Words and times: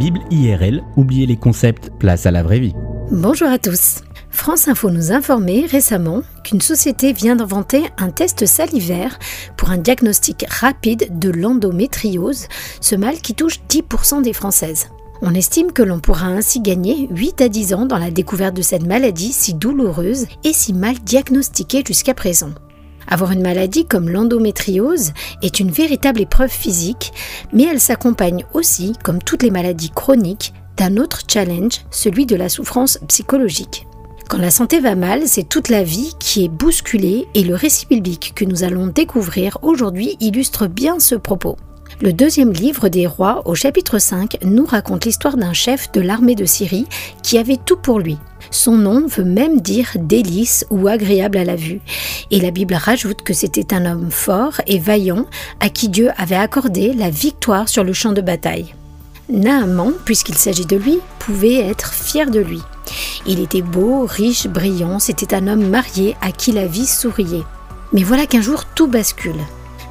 Bible 0.00 0.20
IRL, 0.30 0.82
oubliez 0.96 1.26
les 1.26 1.36
concepts, 1.36 1.90
place 1.98 2.24
à 2.24 2.30
la 2.30 2.42
vraie 2.42 2.58
vie. 2.58 2.72
Bonjour 3.10 3.48
à 3.48 3.58
tous. 3.58 3.96
France 4.30 4.66
Info 4.66 4.88
nous 4.88 5.12
informait 5.12 5.66
récemment 5.66 6.22
qu'une 6.42 6.62
société 6.62 7.12
vient 7.12 7.36
d'inventer 7.36 7.82
un 7.98 8.08
test 8.08 8.46
salivaire 8.46 9.18
pour 9.58 9.68
un 9.68 9.76
diagnostic 9.76 10.46
rapide 10.48 11.18
de 11.18 11.28
l'endométriose, 11.28 12.46
ce 12.80 12.96
mal 12.96 13.16
qui 13.16 13.34
touche 13.34 13.60
10% 13.68 14.22
des 14.22 14.32
Françaises. 14.32 14.88
On 15.20 15.34
estime 15.34 15.70
que 15.70 15.82
l'on 15.82 16.00
pourra 16.00 16.28
ainsi 16.28 16.62
gagner 16.62 17.06
8 17.10 17.42
à 17.42 17.48
10 17.50 17.74
ans 17.74 17.84
dans 17.84 17.98
la 17.98 18.10
découverte 18.10 18.56
de 18.56 18.62
cette 18.62 18.86
maladie 18.86 19.34
si 19.34 19.52
douloureuse 19.52 20.28
et 20.44 20.54
si 20.54 20.72
mal 20.72 20.94
diagnostiquée 21.00 21.82
jusqu'à 21.86 22.14
présent. 22.14 22.54
Avoir 23.08 23.32
une 23.32 23.42
maladie 23.42 23.86
comme 23.86 24.08
l'endométriose 24.08 25.12
est 25.42 25.60
une 25.60 25.70
véritable 25.70 26.20
épreuve 26.20 26.50
physique, 26.50 27.12
mais 27.52 27.64
elle 27.64 27.80
s'accompagne 27.80 28.44
aussi, 28.54 28.94
comme 29.02 29.22
toutes 29.22 29.42
les 29.42 29.50
maladies 29.50 29.90
chroniques, 29.90 30.52
d'un 30.76 30.96
autre 30.96 31.20
challenge, 31.28 31.80
celui 31.90 32.26
de 32.26 32.36
la 32.36 32.48
souffrance 32.48 32.98
psychologique. 33.08 33.86
Quand 34.28 34.38
la 34.38 34.52
santé 34.52 34.78
va 34.78 34.94
mal, 34.94 35.22
c'est 35.26 35.48
toute 35.48 35.68
la 35.68 35.82
vie 35.82 36.12
qui 36.20 36.44
est 36.44 36.48
bousculée 36.48 37.26
et 37.34 37.42
le 37.42 37.56
récit 37.56 37.86
biblique 37.86 38.32
que 38.36 38.44
nous 38.44 38.62
allons 38.62 38.86
découvrir 38.86 39.58
aujourd'hui 39.62 40.16
illustre 40.20 40.68
bien 40.68 41.00
ce 41.00 41.16
propos. 41.16 41.56
Le 41.98 42.12
deuxième 42.14 42.52
livre 42.52 42.88
des 42.88 43.06
rois, 43.06 43.42
au 43.44 43.54
chapitre 43.54 43.98
5, 43.98 44.38
nous 44.44 44.64
raconte 44.64 45.04
l'histoire 45.04 45.36
d'un 45.36 45.52
chef 45.52 45.92
de 45.92 46.00
l'armée 46.00 46.34
de 46.34 46.46
Syrie 46.46 46.86
qui 47.22 47.36
avait 47.36 47.58
tout 47.58 47.76
pour 47.76 47.98
lui. 47.98 48.16
Son 48.50 48.76
nom 48.76 49.06
veut 49.06 49.24
même 49.24 49.60
dire 49.60 49.90
délice 49.96 50.64
ou 50.70 50.88
agréable 50.88 51.36
à 51.36 51.44
la 51.44 51.56
vue. 51.56 51.80
Et 52.30 52.40
la 52.40 52.50
Bible 52.50 52.74
rajoute 52.74 53.22
que 53.22 53.34
c'était 53.34 53.74
un 53.74 53.84
homme 53.84 54.10
fort 54.10 54.62
et 54.66 54.78
vaillant 54.78 55.26
à 55.60 55.68
qui 55.68 55.90
Dieu 55.90 56.10
avait 56.16 56.36
accordé 56.36 56.94
la 56.94 57.10
victoire 57.10 57.68
sur 57.68 57.84
le 57.84 57.92
champ 57.92 58.12
de 58.12 58.22
bataille. 58.22 58.74
Naaman, 59.28 59.92
puisqu'il 60.04 60.36
s'agit 60.36 60.66
de 60.66 60.76
lui, 60.76 60.98
pouvait 61.18 61.60
être 61.60 61.92
fier 61.92 62.30
de 62.30 62.40
lui. 62.40 62.60
Il 63.26 63.40
était 63.40 63.62
beau, 63.62 64.06
riche, 64.06 64.46
brillant, 64.46 64.98
c'était 64.98 65.34
un 65.34 65.46
homme 65.46 65.68
marié 65.68 66.16
à 66.22 66.32
qui 66.32 66.52
la 66.52 66.66
vie 66.66 66.86
souriait. 66.86 67.44
Mais 67.92 68.02
voilà 68.02 68.26
qu'un 68.26 68.40
jour 68.40 68.64
tout 68.74 68.86
bascule. 68.86 69.40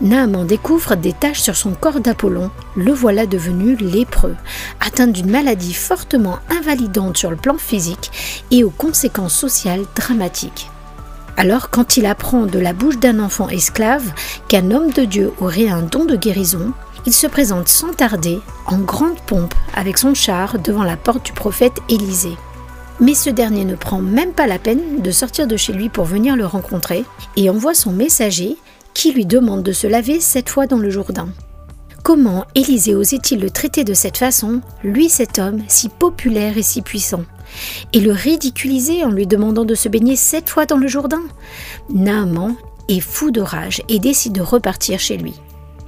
Naaman 0.00 0.46
découvre 0.46 0.94
des 0.94 1.12
taches 1.12 1.40
sur 1.40 1.56
son 1.56 1.72
corps 1.72 2.00
d'Apollon. 2.00 2.50
Le 2.76 2.92
voilà 2.92 3.26
devenu 3.26 3.74
lépreux, 3.76 4.36
atteint 4.80 5.08
d'une 5.08 5.30
maladie 5.30 5.74
fortement 5.74 6.38
invalidante 6.50 7.16
sur 7.16 7.30
le 7.30 7.36
plan 7.36 7.58
physique 7.58 8.10
et 8.50 8.62
aux 8.62 8.70
conséquences 8.70 9.34
sociales 9.34 9.84
dramatiques. 9.96 10.70
Alors 11.36 11.70
quand 11.70 11.96
il 11.96 12.06
apprend 12.06 12.46
de 12.46 12.58
la 12.58 12.72
bouche 12.72 12.98
d'un 12.98 13.18
enfant 13.20 13.48
esclave 13.48 14.12
qu'un 14.48 14.70
homme 14.70 14.90
de 14.90 15.04
Dieu 15.04 15.32
aurait 15.40 15.68
un 15.68 15.82
don 15.82 16.04
de 16.04 16.16
guérison, 16.16 16.72
il 17.06 17.12
se 17.12 17.26
présente 17.26 17.68
sans 17.68 17.92
tarder, 17.92 18.40
en 18.66 18.78
grande 18.78 19.20
pompe, 19.26 19.54
avec 19.74 19.98
son 19.98 20.14
char 20.14 20.58
devant 20.58 20.84
la 20.84 20.96
porte 20.96 21.26
du 21.26 21.32
prophète 21.32 21.80
Élisée. 21.88 22.36
Mais 23.00 23.14
ce 23.14 23.30
dernier 23.30 23.64
ne 23.64 23.76
prend 23.76 24.00
même 24.00 24.32
pas 24.32 24.48
la 24.48 24.58
peine 24.58 25.00
de 25.00 25.10
sortir 25.12 25.46
de 25.46 25.56
chez 25.56 25.72
lui 25.72 25.88
pour 25.88 26.04
venir 26.04 26.36
le 26.36 26.46
rencontrer 26.46 27.04
et 27.36 27.48
envoie 27.50 27.74
son 27.74 27.92
messager 27.92 28.56
qui 28.98 29.12
lui 29.12 29.26
demande 29.26 29.62
de 29.62 29.70
se 29.70 29.86
laver 29.86 30.18
sept 30.18 30.48
fois 30.48 30.66
dans 30.66 30.76
le 30.76 30.90
Jourdain. 30.90 31.28
Comment 32.02 32.44
Élisée 32.56 32.96
osait-il 32.96 33.38
le 33.38 33.48
traiter 33.48 33.84
de 33.84 33.94
cette 33.94 34.16
façon, 34.16 34.60
lui 34.82 35.08
cet 35.08 35.38
homme, 35.38 35.62
si 35.68 35.88
populaire 35.88 36.58
et 36.58 36.64
si 36.64 36.82
puissant? 36.82 37.22
Et 37.92 38.00
le 38.00 38.10
ridiculiser 38.10 39.04
en 39.04 39.12
lui 39.12 39.28
demandant 39.28 39.64
de 39.64 39.76
se 39.76 39.88
baigner 39.88 40.16
sept 40.16 40.50
fois 40.50 40.66
dans 40.66 40.78
le 40.78 40.88
Jourdain? 40.88 41.22
Naaman 41.90 42.56
est 42.88 42.98
fou 42.98 43.30
de 43.30 43.40
rage 43.40 43.82
et 43.88 44.00
décide 44.00 44.32
de 44.32 44.40
repartir 44.40 44.98
chez 44.98 45.16
lui. 45.16 45.34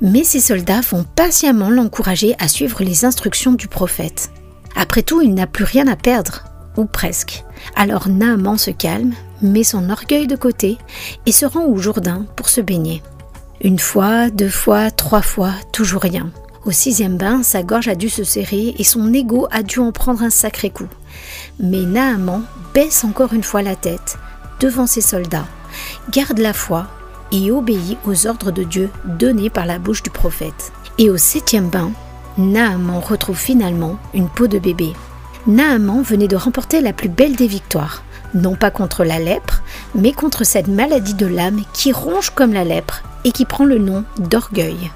Mais 0.00 0.24
ses 0.24 0.40
soldats 0.40 0.80
vont 0.80 1.04
patiemment 1.04 1.68
l'encourager 1.68 2.34
à 2.38 2.48
suivre 2.48 2.82
les 2.82 3.04
instructions 3.04 3.52
du 3.52 3.68
prophète. 3.68 4.30
Après 4.76 5.02
tout, 5.02 5.20
il 5.20 5.34
n'a 5.34 5.46
plus 5.46 5.64
rien 5.64 5.88
à 5.88 5.96
perdre, 5.96 6.44
ou 6.78 6.86
presque. 6.86 7.44
Alors 7.76 8.08
Naaman 8.08 8.56
se 8.56 8.70
calme, 8.70 9.12
met 9.44 9.64
son 9.64 9.90
orgueil 9.90 10.26
de 10.26 10.36
côté 10.36 10.78
et 11.26 11.32
se 11.32 11.46
rend 11.46 11.64
au 11.64 11.76
Jourdain 11.76 12.26
pour 12.36 12.48
se 12.48 12.60
baigner. 12.60 13.02
Une 13.62 13.78
fois, 13.78 14.30
deux 14.30 14.48
fois, 14.48 14.90
trois 14.90 15.22
fois, 15.22 15.52
toujours 15.72 16.02
rien. 16.02 16.30
Au 16.64 16.70
sixième 16.70 17.16
bain, 17.16 17.42
sa 17.42 17.62
gorge 17.62 17.88
a 17.88 17.94
dû 17.94 18.08
se 18.08 18.24
serrer 18.24 18.74
et 18.78 18.84
son 18.84 19.12
ego 19.12 19.46
a 19.50 19.62
dû 19.62 19.80
en 19.80 19.92
prendre 19.92 20.22
un 20.22 20.30
sacré 20.30 20.70
coup. 20.70 20.88
Mais 21.60 21.82
Naaman 21.82 22.42
baisse 22.72 23.04
encore 23.04 23.32
une 23.32 23.42
fois 23.42 23.62
la 23.62 23.76
tête 23.76 24.16
devant 24.60 24.86
ses 24.86 25.00
soldats, 25.00 25.46
garde 26.10 26.38
la 26.38 26.52
foi 26.52 26.86
et 27.32 27.50
obéit 27.50 27.98
aux 28.06 28.26
ordres 28.26 28.50
de 28.50 28.62
Dieu 28.62 28.90
donnés 29.04 29.50
par 29.50 29.66
la 29.66 29.78
bouche 29.78 30.02
du 30.02 30.10
prophète. 30.10 30.72
Et 30.98 31.10
au 31.10 31.16
septième 31.16 31.68
bain, 31.68 31.90
Naaman 32.38 33.00
retrouve 33.00 33.38
finalement 33.38 33.98
une 34.14 34.28
peau 34.28 34.46
de 34.46 34.58
bébé. 34.58 34.92
Naaman 35.46 36.02
venait 36.02 36.28
de 36.28 36.36
remporter 36.36 36.80
la 36.80 36.92
plus 36.92 37.08
belle 37.08 37.36
des 37.36 37.46
victoires, 37.46 38.02
non 38.34 38.54
pas 38.54 38.70
contre 38.70 39.04
la 39.04 39.18
lèpre, 39.18 39.62
mais 39.94 40.12
contre 40.12 40.44
cette 40.44 40.68
maladie 40.68 41.14
de 41.14 41.26
l'âme 41.26 41.62
qui 41.72 41.92
ronge 41.92 42.30
comme 42.30 42.52
la 42.52 42.64
lèpre 42.64 43.02
et 43.24 43.32
qui 43.32 43.44
prend 43.44 43.64
le 43.64 43.78
nom 43.78 44.04
d'orgueil. 44.18 44.90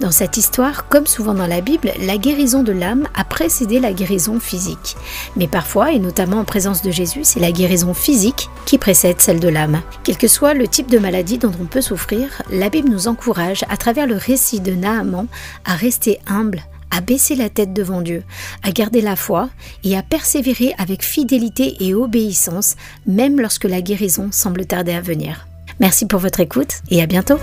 Dans 0.00 0.10
cette 0.10 0.36
histoire, 0.36 0.88
comme 0.88 1.06
souvent 1.06 1.32
dans 1.32 1.46
la 1.46 1.62
Bible, 1.62 1.90
la 2.00 2.18
guérison 2.18 2.62
de 2.62 2.72
l'âme 2.72 3.08
a 3.14 3.24
précédé 3.24 3.80
la 3.80 3.94
guérison 3.94 4.38
physique. 4.38 4.94
Mais 5.36 5.48
parfois, 5.48 5.92
et 5.92 5.98
notamment 5.98 6.40
en 6.40 6.44
présence 6.44 6.82
de 6.82 6.90
Jésus, 6.90 7.20
c'est 7.22 7.40
la 7.40 7.50
guérison 7.50 7.94
physique 7.94 8.50
qui 8.66 8.76
précède 8.76 9.22
celle 9.22 9.40
de 9.40 9.48
l'âme. 9.48 9.80
Quel 10.04 10.18
que 10.18 10.28
soit 10.28 10.52
le 10.52 10.68
type 10.68 10.90
de 10.90 10.98
maladie 10.98 11.38
dont 11.38 11.52
on 11.58 11.64
peut 11.64 11.80
souffrir, 11.80 12.42
la 12.50 12.68
Bible 12.68 12.90
nous 12.90 13.08
encourage, 13.08 13.64
à 13.70 13.78
travers 13.78 14.06
le 14.06 14.16
récit 14.16 14.60
de 14.60 14.72
Naaman, 14.72 15.28
à 15.64 15.74
rester 15.74 16.20
humble, 16.26 16.62
à 16.90 17.00
baisser 17.00 17.34
la 17.34 17.48
tête 17.48 17.72
devant 17.72 18.00
Dieu, 18.00 18.22
à 18.62 18.70
garder 18.70 19.00
la 19.00 19.16
foi 19.16 19.48
et 19.84 19.96
à 19.96 20.02
persévérer 20.02 20.74
avec 20.78 21.02
fidélité 21.02 21.76
et 21.80 21.94
obéissance, 21.94 22.76
même 23.06 23.40
lorsque 23.40 23.64
la 23.64 23.80
guérison 23.80 24.28
semble 24.32 24.66
tarder 24.66 24.92
à 24.92 25.00
venir. 25.00 25.46
Merci 25.80 26.06
pour 26.06 26.20
votre 26.20 26.40
écoute 26.40 26.80
et 26.90 27.02
à 27.02 27.06
bientôt. 27.06 27.38